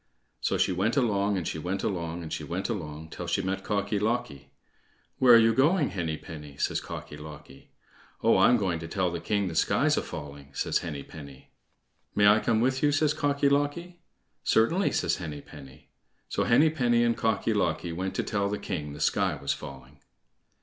So 0.39 0.57
she 0.57 0.71
went 0.71 0.97
along, 0.97 1.37
and 1.37 1.47
she 1.47 1.59
went 1.59 1.83
along, 1.83 2.23
and 2.23 2.33
she 2.33 2.43
went 2.43 2.69
along 2.69 3.09
till 3.11 3.27
she 3.27 3.43
met 3.43 3.63
Cocky 3.63 3.99
locky. 3.99 4.49
"Where 5.19 5.35
are 5.35 5.37
you 5.37 5.53
going, 5.53 5.91
Henny 5.91 6.17
penny?" 6.17 6.57
says 6.57 6.81
Cocky 6.81 7.15
locky. 7.15 7.69
"Oh! 8.23 8.39
I'm 8.39 8.57
going 8.57 8.79
to 8.79 8.87
tell 8.87 9.11
the 9.11 9.19
king 9.21 9.47
the 9.47 9.53
sky's 9.53 9.97
a 9.97 10.01
falling," 10.01 10.55
says 10.55 10.79
Henny 10.79 11.03
penny. 11.03 11.51
"May 12.15 12.25
I 12.27 12.39
come 12.39 12.61
with 12.61 12.81
you?" 12.81 12.91
says 12.91 13.13
Cocky 13.13 13.47
locky. 13.47 13.99
"Certainly," 14.43 14.93
says 14.93 15.17
Henny 15.17 15.41
penny. 15.41 15.89
So 16.29 16.45
Henny 16.45 16.71
penny 16.71 17.03
and 17.03 17.15
Cocky 17.15 17.53
locky 17.53 17.93
went 17.93 18.15
to 18.15 18.23
tell 18.23 18.49
the 18.49 18.57
king 18.57 18.93
the 18.93 18.99
sky 18.99 19.37
was 19.39 19.53
falling. 19.53 19.99